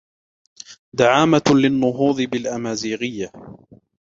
[0.93, 3.31] دعامة للنهوض بالأمازيغية